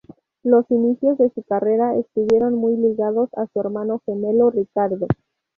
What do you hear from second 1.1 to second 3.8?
de su carrera estuvieron muy ligados a su